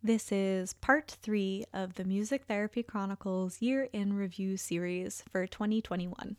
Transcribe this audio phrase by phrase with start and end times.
[0.00, 6.36] This is part three of the Music Therapy Chronicles Year in Review series for 2021.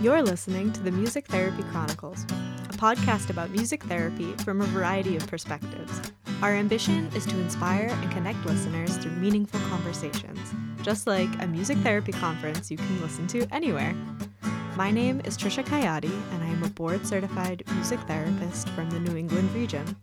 [0.00, 5.16] You're listening to the Music Therapy Chronicles, a podcast about music therapy from a variety
[5.16, 6.00] of perspectives.
[6.40, 10.40] Our ambition is to inspire and connect listeners through meaningful conversations,
[10.80, 13.94] just like a music therapy conference you can listen to anywhere.
[14.78, 19.00] My name is Trisha Kayati, and I am a board certified music therapist from the
[19.00, 19.96] New England region.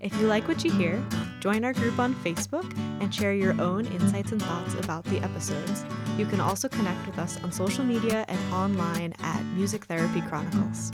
[0.00, 1.04] If you like what you hear,
[1.38, 2.64] join our group on Facebook
[3.02, 5.84] and share your own insights and thoughts about the episodes.
[6.16, 10.92] You can also connect with us on social media and online at Music Therapy Chronicles.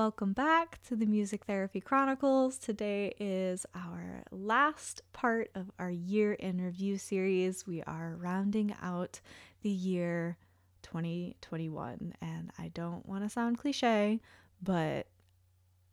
[0.00, 2.56] Welcome back to the Music Therapy Chronicles.
[2.56, 7.66] Today is our last part of our year in review series.
[7.66, 9.20] We are rounding out
[9.60, 10.38] the year
[10.84, 14.20] 2021, and I don't want to sound cliche,
[14.62, 15.06] but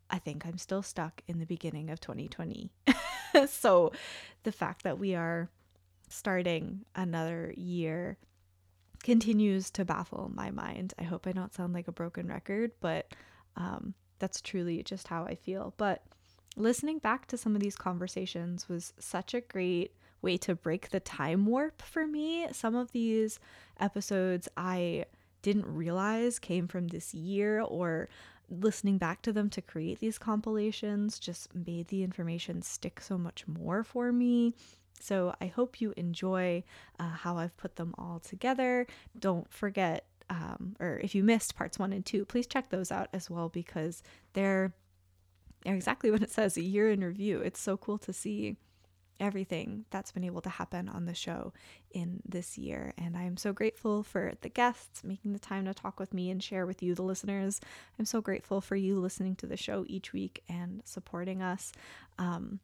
[0.09, 2.71] I think I'm still stuck in the beginning of 2020.
[3.49, 3.91] so
[4.43, 5.49] the fact that we are
[6.07, 8.17] starting another year
[9.03, 10.93] continues to baffle my mind.
[10.97, 13.13] I hope I don't sound like a broken record, but
[13.57, 15.73] um, that's truly just how I feel.
[15.77, 16.03] But
[16.55, 20.99] listening back to some of these conversations was such a great way to break the
[20.99, 22.47] time warp for me.
[22.51, 23.39] Some of these
[23.79, 25.05] episodes I
[25.41, 28.09] didn't realize came from this year or
[28.49, 33.45] listening back to them to create these compilations just made the information stick so much
[33.47, 34.53] more for me.
[34.99, 36.63] So I hope you enjoy
[36.99, 38.87] uh, how I've put them all together.
[39.19, 43.09] Don't forget um, or if you missed parts one and two, please check those out
[43.13, 44.03] as well because
[44.33, 44.73] they're
[45.63, 47.39] they're exactly what it says a year in review.
[47.41, 48.57] It's so cool to see
[49.19, 51.53] everything that's been able to happen on the show
[51.91, 52.93] in this year.
[52.97, 56.41] And I'm so grateful for the guests making the time to talk with me and
[56.43, 57.59] share with you, the listeners.
[57.97, 61.71] I'm so grateful for you listening to the show each week and supporting us.
[62.19, 62.59] Um,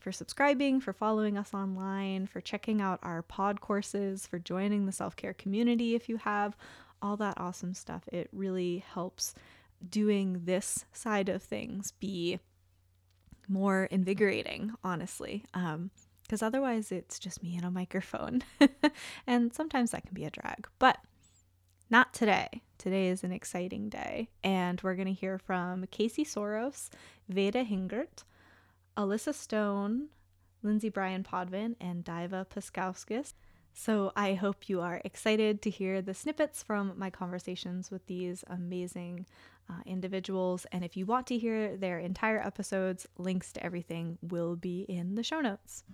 [0.00, 4.92] for subscribing, for following us online, for checking out our pod courses, for joining the
[4.92, 6.56] self care community if you have
[7.02, 8.02] all that awesome stuff.
[8.12, 9.34] It really helps
[9.88, 12.40] doing this side of things be
[13.48, 15.44] more invigorating, honestly.
[15.54, 15.90] Um,
[16.22, 18.42] because otherwise it's just me and a microphone.
[19.26, 20.98] and sometimes that can be a drag, but
[21.88, 22.62] not today.
[22.76, 26.90] Today is an exciting day, and we're going to hear from Casey Soros,
[27.30, 28.24] Veda Hingert,
[28.96, 30.08] Alyssa Stone,
[30.62, 33.32] Lindsay Bryan Podvin, and Diva Paskowskis.
[33.80, 38.42] So I hope you are excited to hear the snippets from my conversations with these
[38.48, 39.24] amazing
[39.70, 40.66] uh, individuals.
[40.72, 45.14] And if you want to hear their entire episodes, links to everything will be in
[45.14, 45.84] the show notes.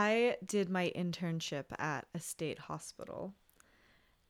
[0.00, 3.34] I did my internship at a state hospital.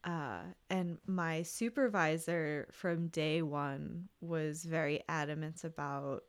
[0.03, 0.41] Uh,
[0.71, 6.25] and my supervisor from day one was very adamant about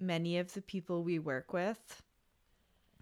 [0.00, 2.02] many of the people we work with.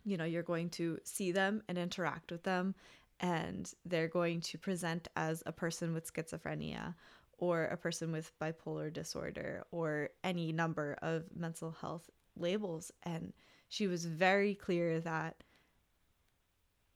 [0.05, 2.75] You know, you're going to see them and interact with them,
[3.21, 6.95] and they're going to present as a person with schizophrenia
[7.39, 12.93] or a person with bipolar disorder or any number of mental health labels.
[13.05, 13.33] And
[13.71, 15.43] she was very clear that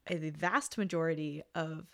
[0.07, 1.87] a vast majority of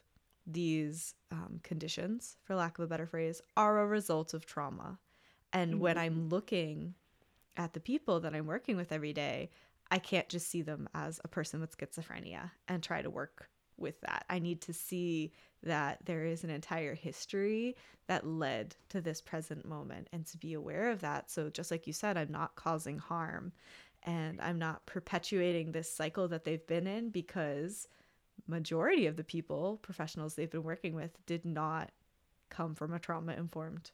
[0.45, 4.97] these um, conditions, for lack of a better phrase, are a result of trauma.
[5.53, 5.81] And mm-hmm.
[5.81, 6.95] when I'm looking
[7.55, 9.51] at the people that I'm working with every day,
[9.91, 14.01] I can't just see them as a person with schizophrenia and try to work with
[14.01, 14.25] that.
[14.29, 15.31] I need to see
[15.63, 17.75] that there is an entire history
[18.07, 21.29] that led to this present moment and to be aware of that.
[21.29, 23.51] So, just like you said, I'm not causing harm
[24.03, 27.87] and I'm not perpetuating this cycle that they've been in because
[28.47, 31.91] majority of the people, professionals they've been working with, did not
[32.49, 33.91] come from a trauma informed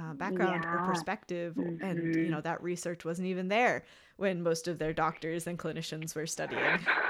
[0.00, 0.74] uh, background yeah.
[0.74, 1.84] or perspective mm-hmm.
[1.84, 2.30] and you mm-hmm.
[2.32, 3.84] know that research wasn't even there
[4.16, 6.60] when most of their doctors and clinicians were studying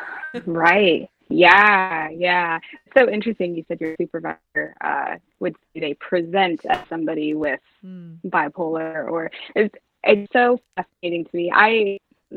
[0.46, 2.58] right yeah yeah
[2.94, 8.18] so interesting you said your supervisor uh, would say they present as somebody with mm.
[8.26, 11.96] bipolar or it's it's so fascinating to me i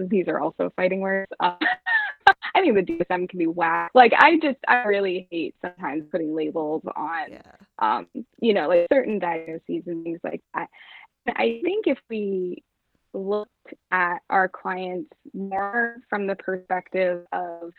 [0.09, 1.31] these are also fighting words.
[1.39, 1.55] Uh,
[2.55, 3.91] I think the DSM can be whack.
[3.93, 7.41] Like I just I really hate sometimes putting labels on yeah.
[7.79, 8.07] um,
[8.41, 10.67] you know, like certain diagnoses and things like that.
[11.27, 12.63] I think if we
[13.13, 17.73] looked at our clients more from the perspective of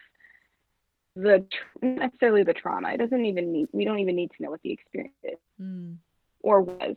[1.16, 1.44] the
[1.82, 2.90] not necessarily the trauma.
[2.92, 5.96] It doesn't even need we don't even need to know what the experience is mm.
[6.40, 6.96] or was,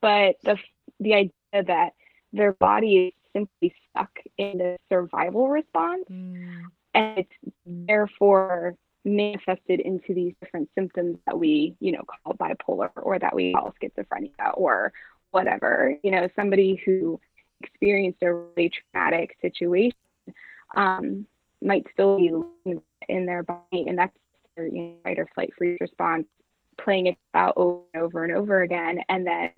[0.00, 0.56] but the
[1.00, 1.90] the idea that
[2.32, 6.62] their body is simply stuck in the survival response, mm.
[6.94, 8.74] and it's therefore
[9.04, 13.74] manifested into these different symptoms that we you know call bipolar or that we call
[13.82, 14.92] schizophrenia or
[15.30, 15.96] whatever.
[16.02, 17.20] You know, somebody who
[17.62, 19.96] experienced a really traumatic situation
[20.76, 21.26] um,
[21.62, 22.32] might still be
[23.08, 24.16] in their body, and that's
[24.56, 26.26] their you know, fight or flight freeze response,
[26.78, 29.50] playing it out over and over and over again, and then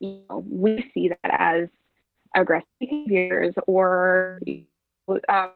[0.00, 1.68] you know we see that as
[2.36, 4.38] aggressive behaviors or
[5.28, 5.50] um,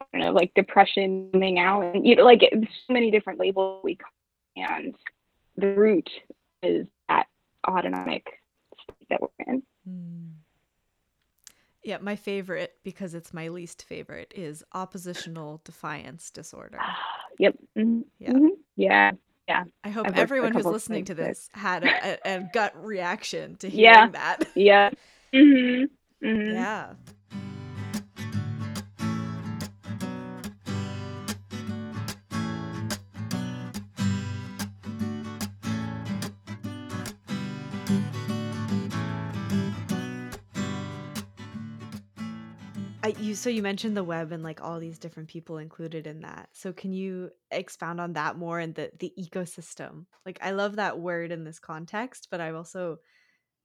[0.00, 3.82] I don't know, like depression coming out, and you know, like so many different labels
[3.84, 4.10] we call,
[4.56, 4.94] and
[5.56, 6.08] the root
[6.62, 7.26] is that
[7.68, 8.26] autonomic
[8.82, 9.62] state that we're in.
[9.88, 10.30] Mm.
[11.84, 16.78] Yeah, my favorite because it's my least favorite is oppositional defiance disorder.
[17.38, 17.54] yep.
[17.76, 18.00] Mm-hmm.
[18.18, 18.32] Yeah.
[18.32, 18.46] Mm-hmm.
[18.76, 19.10] Yeah.
[19.48, 19.64] Yeah.
[19.82, 23.68] I hope I've everyone who's listening to this had a, a, a, gut reaction to
[23.68, 24.08] hearing yeah.
[24.08, 24.44] that.
[24.54, 24.90] Yeah.
[25.34, 26.26] Mm-hmm.
[26.26, 26.54] Mm-hmm.
[26.54, 26.92] Yeah.
[43.24, 46.48] You so you mentioned the web and like all these different people included in that.
[46.52, 50.06] So can you expound on that more and the the ecosystem?
[50.26, 52.98] Like I love that word in this context, but I also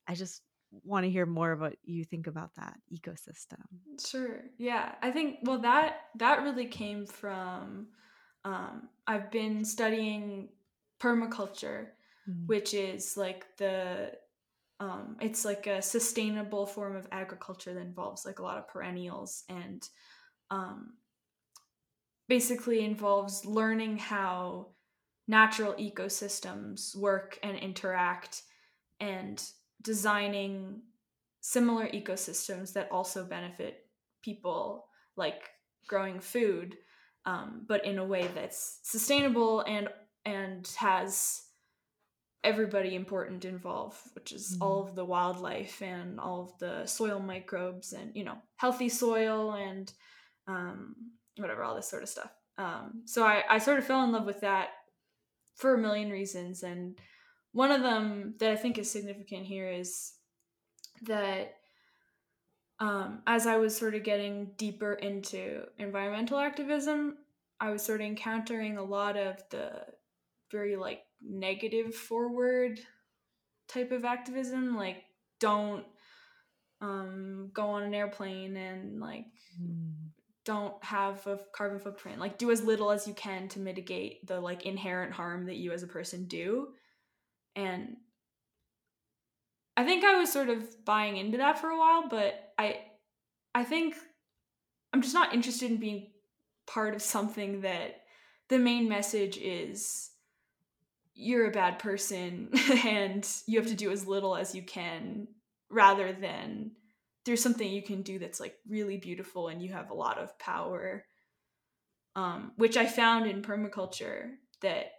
[0.08, 0.42] I just
[0.84, 3.62] want to hear more of what you think about that ecosystem.
[4.04, 4.42] Sure.
[4.58, 4.94] Yeah.
[5.02, 7.88] I think well that that really came from
[8.46, 10.50] um I've been studying
[11.00, 11.88] permaculture,
[12.30, 12.46] mm-hmm.
[12.46, 14.12] which is like the
[14.80, 19.44] um, it's like a sustainable form of agriculture that involves like a lot of perennials
[19.50, 19.88] and
[20.52, 20.94] um,
[22.28, 24.68] basically involves learning how
[25.28, 28.44] natural ecosystems work and interact
[29.00, 29.44] and
[29.82, 30.82] designing
[31.42, 33.86] similar ecosystems that also benefit
[34.22, 35.50] people like
[35.88, 36.76] growing food
[37.26, 39.90] um, but in a way that's sustainable and
[40.26, 41.44] and has
[42.44, 44.64] everybody important involved, which is mm-hmm.
[44.64, 49.54] all of the wildlife and all of the soil microbes and you know healthy soil
[49.54, 49.92] and
[50.48, 50.96] um,
[51.38, 52.32] whatever all this sort of stuff.
[52.58, 54.70] Um, so I, I sort of fell in love with that
[55.56, 56.98] for a million reasons, and
[57.52, 60.14] one of them that I think is significant here is
[61.04, 61.56] that
[62.80, 67.18] um, as I was sort of getting deeper into environmental activism,
[67.60, 69.72] I was sort of encountering a lot of the
[70.52, 72.80] very like negative forward
[73.68, 75.04] type of activism like
[75.40, 75.86] don't
[76.82, 79.26] um go on an airplane and like
[79.62, 79.94] mm.
[80.46, 84.40] don't have a carbon footprint like do as little as you can to mitigate the
[84.40, 86.70] like inherent harm that you as a person do
[87.56, 87.98] and
[89.76, 92.80] i think i was sort of buying into that for a while but i
[93.54, 93.96] i think
[94.94, 96.08] i'm just not interested in being
[96.66, 98.02] part of something that
[98.48, 100.12] the main message is
[101.16, 102.50] you're a bad person
[102.86, 105.28] and you have to do as little as you can
[105.70, 106.72] rather than
[107.26, 110.38] there's something you can do that's like really beautiful and you have a lot of
[110.40, 111.06] power.
[112.16, 114.92] Um, which i found in permaculture that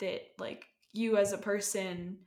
[0.00, 2.18] that like you as a person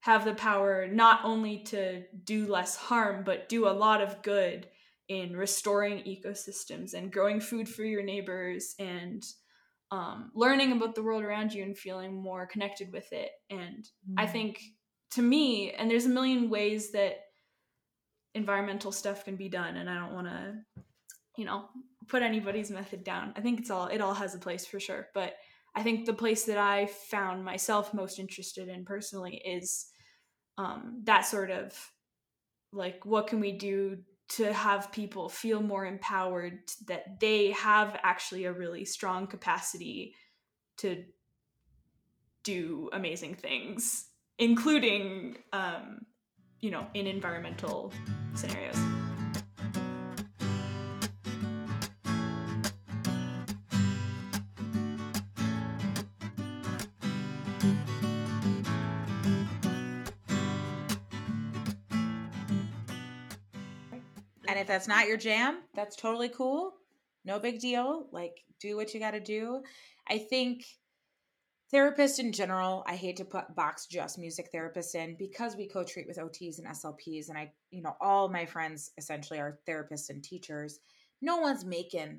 [0.00, 4.66] have the power not only to do less harm but do a lot of good
[5.08, 9.24] in restoring ecosystems and growing food for your neighbors and
[9.90, 13.30] um, learning about the world around you and feeling more connected with it.
[13.50, 14.14] And mm.
[14.16, 14.60] I think
[15.12, 17.20] to me, and there's a million ways that
[18.34, 20.82] environmental stuff can be done, and I don't want to,
[21.36, 21.66] you know,
[22.08, 23.32] put anybody's method down.
[23.36, 25.08] I think it's all it all has a place for sure.
[25.14, 25.34] But
[25.74, 29.86] I think the place that I found myself most interested in personally is
[30.56, 31.72] um, that sort of
[32.72, 38.44] like what can we do to have people feel more empowered that they have actually
[38.44, 40.14] a really strong capacity
[40.76, 41.04] to
[42.44, 44.06] do amazing things
[44.38, 46.06] including um,
[46.60, 47.92] you know in environmental
[48.34, 48.78] scenarios
[64.58, 66.74] And if that's not your jam, that's totally cool.
[67.24, 68.08] No big deal.
[68.10, 69.62] Like, do what you got to do.
[70.10, 70.64] I think
[71.72, 75.84] therapists in general, I hate to put box just music therapists in because we co
[75.84, 77.28] treat with OTs and SLPs.
[77.28, 80.80] And I, you know, all my friends essentially are therapists and teachers.
[81.22, 82.18] No one's making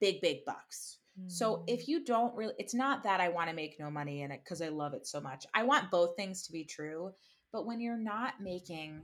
[0.00, 0.98] big, big bucks.
[1.28, 1.88] So if mm.
[1.88, 4.60] you don't really, it's not that I want to make no money in it because
[4.60, 5.46] I love it so much.
[5.54, 7.12] I want both things to be true.
[7.52, 9.02] But when you're not making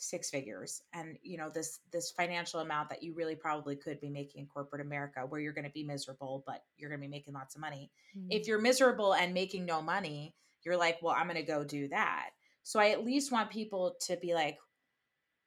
[0.00, 4.08] six figures and you know this this financial amount that you really probably could be
[4.08, 7.10] making in corporate america where you're going to be miserable but you're going to be
[7.10, 8.28] making lots of money mm-hmm.
[8.30, 11.88] if you're miserable and making no money you're like well i'm going to go do
[11.88, 12.30] that
[12.62, 14.56] so i at least want people to be like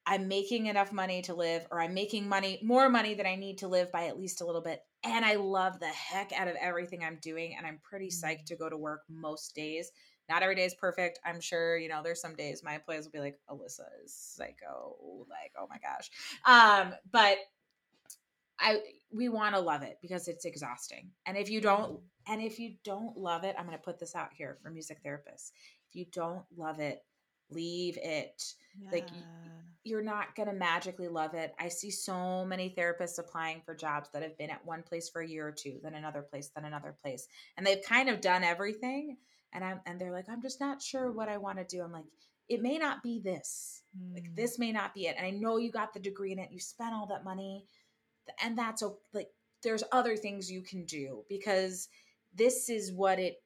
[0.06, 3.58] i'm making enough money to live or i'm making money more money than i need
[3.58, 6.58] to live by at least a little bit and i love the heck out of
[6.60, 8.48] everything i'm doing and i'm pretty psyched mm-hmm.
[8.48, 9.92] to go to work most days
[10.32, 11.20] not every day is perfect.
[11.26, 14.96] I'm sure, you know, there's some days my employees will be like, Alyssa is psycho.
[15.30, 16.10] Like, oh my gosh.
[16.46, 17.38] Um, but
[18.58, 18.80] I
[19.12, 21.10] we want to love it because it's exhausting.
[21.26, 24.16] And if you don't and if you don't love it, I'm going to put this
[24.16, 25.52] out here for music therapists.
[25.90, 27.04] If you don't love it,
[27.50, 28.42] leave it.
[28.80, 28.90] Yeah.
[28.94, 29.10] Like
[29.84, 31.54] you're not going to magically love it.
[31.60, 35.22] I see so many therapists applying for jobs that have been at one place for
[35.22, 37.28] a year or two, then another place, then another place.
[37.58, 39.18] And they've kind of done everything
[39.54, 41.84] and I'm and they're like, I'm just not sure what I want to do.
[41.84, 42.06] I'm like,
[42.50, 43.84] it may not be this.
[43.98, 44.14] Mm.
[44.14, 45.16] Like this may not be it.
[45.18, 46.52] And I know you got the degree in it.
[46.52, 47.66] You spent all that money,
[48.44, 49.30] and that's like
[49.64, 51.88] there's other things you can do because
[52.36, 53.42] this is what it.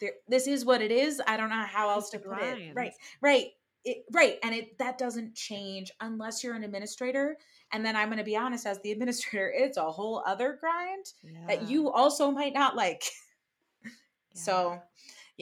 [0.00, 1.22] There, this is what it is.
[1.26, 2.74] I don't know how else to put it.
[2.74, 3.46] Right, right.
[3.84, 7.36] It, right and it that doesn't change unless you're an administrator
[7.72, 11.06] and then i'm going to be honest as the administrator it's a whole other grind
[11.24, 11.46] yeah.
[11.48, 13.02] that you also might not like
[13.84, 13.90] yeah.
[14.34, 14.80] so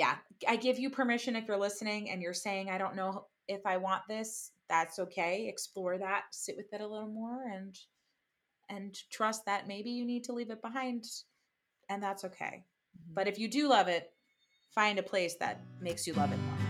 [0.01, 0.17] yeah,
[0.49, 3.77] I give you permission if you're listening and you're saying, I don't know if I
[3.77, 5.47] want this, that's okay.
[5.47, 7.79] Explore that, sit with it a little more and
[8.71, 11.05] and trust that maybe you need to leave it behind
[11.91, 12.65] and that's okay.
[12.97, 13.13] Mm-hmm.
[13.13, 14.11] But if you do love it,
[14.75, 16.70] find a place that makes you love it more.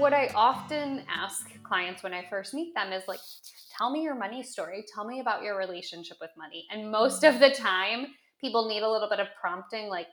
[0.00, 3.20] What I often ask clients when I first meet them is like,
[3.76, 4.82] tell me your money story.
[4.92, 6.66] Tell me about your relationship with money.
[6.72, 8.06] And most of the time,
[8.40, 10.06] people need a little bit of prompting, like,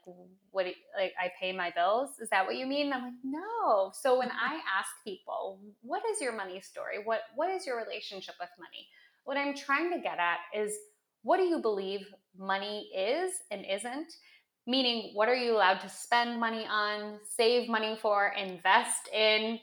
[0.52, 0.66] what,
[0.98, 2.20] like, I pay my bills.
[2.20, 2.92] Is that what you mean?
[2.92, 3.92] I'm like, no.
[3.94, 6.98] So when I ask people, what is your money story?
[7.06, 8.88] What, what is your relationship with money?
[9.24, 10.74] What I'm trying to get at is,
[11.24, 12.02] what do you believe
[12.38, 14.12] money is and isn't?
[14.70, 19.60] Meaning, what are you allowed to spend money on, save money for, invest in,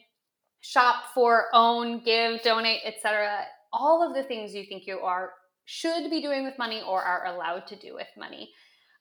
[0.65, 3.45] shop for, own, give, donate, etc.
[3.71, 5.33] All of the things you think you are
[5.67, 8.51] should be doing with money or are allowed to do with money.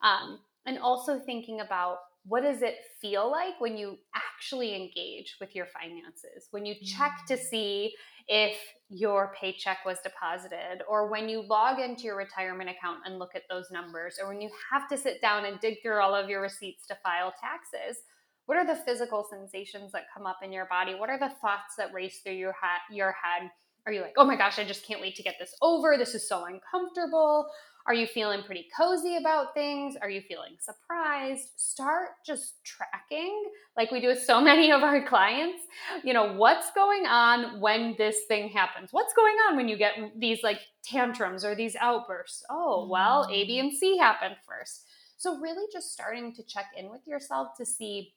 [0.03, 5.55] Um, and also thinking about what does it feel like when you actually engage with
[5.55, 7.39] your finances when you check to mm.
[7.39, 7.93] see
[8.27, 8.58] if
[8.89, 13.43] your paycheck was deposited or when you log into your retirement account and look at
[13.50, 16.41] those numbers or when you have to sit down and dig through all of your
[16.41, 18.03] receipts to file taxes
[18.45, 20.95] what are the physical sensations that come up in your body?
[20.95, 23.50] What are the thoughts that race through your, ha- your head?
[23.85, 25.95] Are you like oh my gosh i just can't wait to get this over.
[25.97, 27.47] This is so uncomfortable.
[27.85, 29.97] Are you feeling pretty cozy about things?
[30.01, 31.50] Are you feeling surprised?
[31.57, 33.43] Start just tracking
[33.75, 35.63] like we do with so many of our clients
[36.03, 38.89] you know what's going on when this thing happens?
[38.91, 42.43] What's going on when you get these like tantrums or these outbursts?
[42.50, 43.59] Oh well a b mm.
[43.59, 44.85] and c happened first.
[45.17, 48.13] So really just starting to check in with yourself to see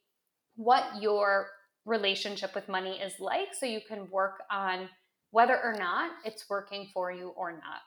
[0.57, 1.49] what your
[1.85, 4.89] relationship with money is like so you can work on
[5.31, 7.81] whether or not it's working for you or not.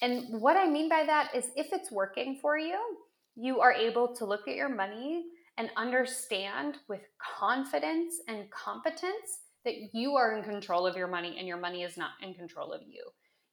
[0.00, 2.78] And what I mean by that is if it's working for you,
[3.36, 5.24] you are able to look at your money
[5.56, 7.00] and understand with
[7.38, 11.96] confidence and competence that you are in control of your money and your money is
[11.96, 13.02] not in control of you.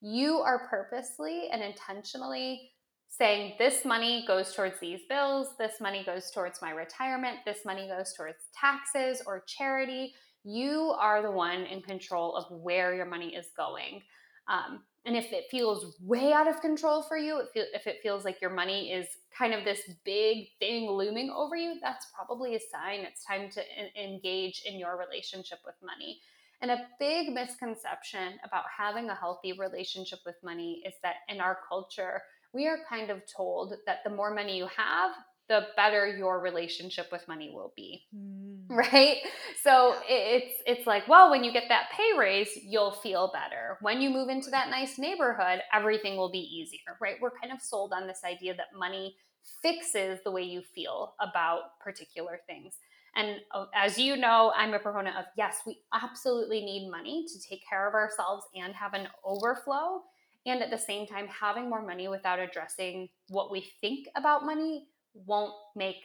[0.01, 2.71] You are purposely and intentionally
[3.11, 7.87] saying this money goes towards these bills, this money goes towards my retirement, this money
[7.87, 10.13] goes towards taxes or charity.
[10.43, 14.01] You are the one in control of where your money is going.
[14.47, 18.23] Um, and if it feels way out of control for you, if, if it feels
[18.23, 22.59] like your money is kind of this big thing looming over you, that's probably a
[22.59, 23.61] sign it's time to
[24.01, 26.21] engage in your relationship with money.
[26.61, 31.57] And a big misconception about having a healthy relationship with money is that in our
[31.67, 32.21] culture,
[32.53, 35.11] we are kind of told that the more money you have,
[35.47, 38.03] the better your relationship with money will be.
[38.15, 38.69] Mm.
[38.69, 39.17] Right?
[39.63, 43.77] So it's it's like, well, when you get that pay raise, you'll feel better.
[43.81, 47.15] When you move into that nice neighborhood, everything will be easier, right?
[47.21, 49.17] We're kind of sold on this idea that money
[49.61, 52.75] fixes the way you feel about particular things.
[53.15, 57.49] And uh, as you know, I'm a proponent of yes, we absolutely need money to
[57.49, 60.03] take care of ourselves and have an overflow
[60.47, 64.87] And at the same time, having more money without addressing what we think about money
[65.13, 65.97] won't make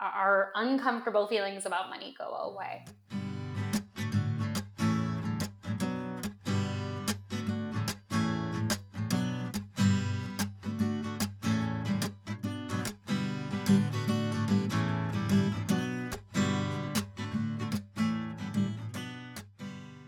[0.00, 2.84] our uncomfortable feelings about money go away.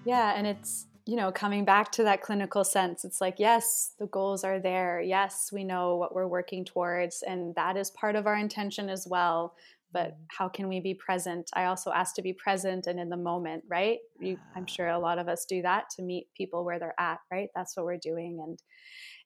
[0.04, 3.02] Yeah, and it's, you know, coming back to that clinical sense.
[3.02, 5.00] It's like, yes, the goals are there.
[5.00, 9.06] Yes, we know what we're working towards, and that is part of our intention as
[9.08, 9.54] well.
[9.90, 10.22] But mm-hmm.
[10.28, 11.48] how can we be present?
[11.54, 14.00] I also ask to be present and in the moment, right?
[14.20, 17.20] You, I'm sure a lot of us do that to meet people where they're at,
[17.32, 17.48] right?
[17.56, 18.40] That's what we're doing.
[18.46, 18.58] And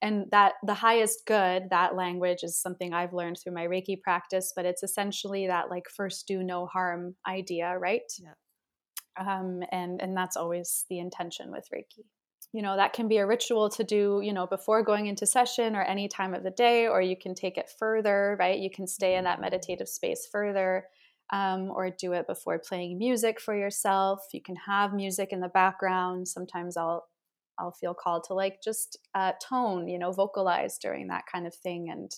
[0.03, 4.53] and that the highest good that language is something i've learned through my reiki practice
[4.55, 8.33] but it's essentially that like first do no harm idea right yeah
[9.17, 12.05] um, and and that's always the intention with reiki.
[12.53, 15.75] You know that can be a ritual to do you know before going into session
[15.77, 18.59] or any time of the day or you can take it further right?
[18.59, 20.87] You can stay in that meditative space further
[21.33, 24.21] um, or do it before playing music for yourself.
[24.33, 26.29] You can have music in the background.
[26.29, 27.07] Sometimes i'll
[27.59, 31.55] i'll feel called to like just uh, tone you know vocalize during that kind of
[31.55, 32.11] thing and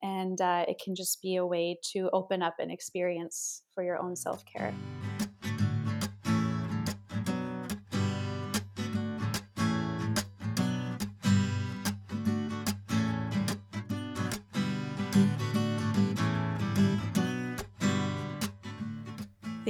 [0.00, 3.98] and uh, it can just be a way to open up an experience for your
[3.98, 4.72] own self-care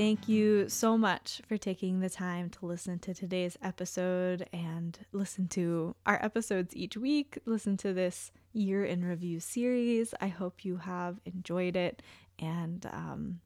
[0.09, 5.49] Thank you so much for taking the time to listen to today's episode and listen
[5.49, 7.39] to our episodes each week.
[7.45, 10.15] Listen to this year in review series.
[10.19, 12.01] I hope you have enjoyed it
[12.39, 13.41] and um,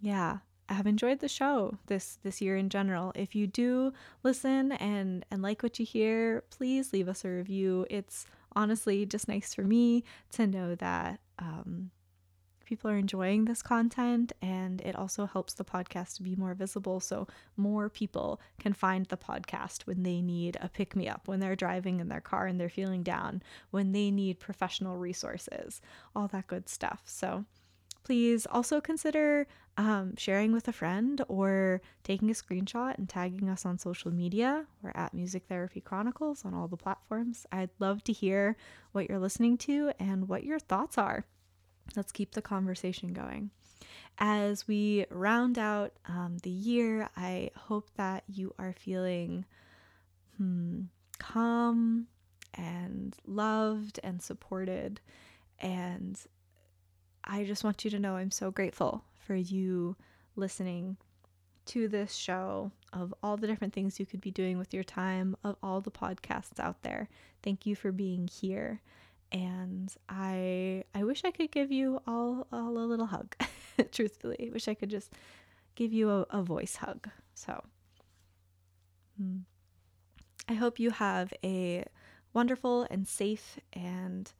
[0.00, 3.12] yeah, I have enjoyed the show this this year in general.
[3.14, 3.92] If you do
[4.24, 7.86] listen and and like what you hear, please leave us a review.
[7.88, 11.92] It's honestly just nice for me to know that um,
[12.72, 17.00] people are enjoying this content and it also helps the podcast to be more visible
[17.00, 21.38] so more people can find the podcast when they need a pick me up when
[21.38, 23.42] they're driving in their car and they're feeling down
[23.72, 25.82] when they need professional resources
[26.16, 27.44] all that good stuff so
[28.04, 33.64] please also consider um, sharing with a friend or taking a screenshot and tagging us
[33.64, 34.66] on social media.
[34.82, 37.46] We're at Music Therapy Chronicles on all the platforms.
[37.50, 38.56] I'd love to hear
[38.92, 41.24] what you're listening to and what your thoughts are.
[41.96, 43.50] Let's keep the conversation going.
[44.18, 49.44] As we round out um, the year, I hope that you are feeling
[50.36, 50.82] hmm,
[51.18, 52.06] calm
[52.54, 55.00] and loved and supported.
[55.58, 56.18] And
[57.24, 59.96] I just want you to know I'm so grateful for you
[60.36, 60.96] listening
[61.64, 65.36] to this show, of all the different things you could be doing with your time,
[65.44, 67.08] of all the podcasts out there.
[67.42, 68.80] Thank you for being here
[69.32, 73.34] and I I wish I could give you all, all a little hug.
[73.92, 75.12] Truthfully, wish I could just
[75.74, 77.08] give you a, a voice hug.
[77.34, 77.64] So
[79.18, 79.38] hmm.
[80.48, 81.84] I hope you have a
[82.34, 84.30] wonderful and safe and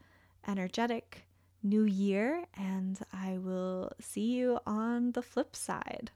[0.46, 1.26] energetic
[1.62, 6.10] new year, and I will see you on the flip side.